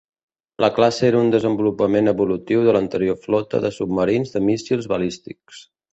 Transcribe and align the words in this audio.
La 0.63 0.69
classe 0.77 1.03
era 1.09 1.19
un 1.25 1.27
desenvolupament 1.35 2.11
evolutiu 2.13 2.65
de 2.69 2.75
l'anterior 2.77 3.19
flota 3.27 3.61
de 3.67 3.71
submarins 3.79 4.37
de 4.37 4.43
míssils 4.51 4.89
balístics. 4.95 5.63